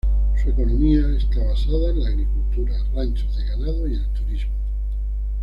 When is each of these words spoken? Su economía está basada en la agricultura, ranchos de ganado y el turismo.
Su 0.41 0.49
economía 0.49 1.15
está 1.15 1.45
basada 1.45 1.91
en 1.91 2.01
la 2.03 2.09
agricultura, 2.09 2.75
ranchos 2.95 3.37
de 3.37 3.45
ganado 3.49 3.87
y 3.87 3.93
el 3.93 4.09
turismo. 4.13 4.53